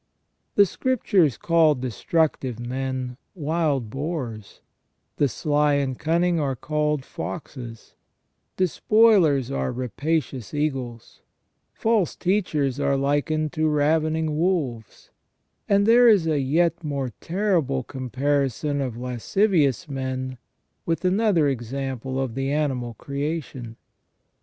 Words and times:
The 0.55 0.65
Scriptures 0.65 1.37
call 1.37 1.75
destructive 1.75 2.59
men 2.59 3.17
wild 3.35 3.91
boars; 3.91 4.61
the 5.17 5.27
sly 5.29 5.75
and 5.75 5.95
cunning 5.95 6.39
are 6.39 6.55
called 6.55 7.05
foxes; 7.05 7.93
despoilers 8.57 9.51
are 9.51 9.71
rapacious 9.71 10.55
eagles 10.55 11.21
3 11.75 11.81
false 11.83 12.15
teachers 12.15 12.79
are 12.79 12.97
likened 12.97 13.53
to 13.53 13.67
ravening 13.67 14.39
wolves; 14.39 15.11
and 15.69 15.85
there 15.85 16.07
is 16.07 16.25
a 16.25 16.39
yet 16.39 16.83
more 16.83 17.11
terrible 17.21 17.83
comparison 17.83 18.81
of 18.81 18.97
lascivious 18.97 19.87
men 19.87 20.39
with 20.83 21.05
another 21.05 21.47
example 21.47 22.19
of 22.19 22.33
the 22.33 22.51
animal 22.51 22.95
creation. 22.95 23.75